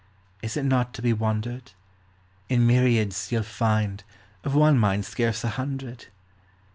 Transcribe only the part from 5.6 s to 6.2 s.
dred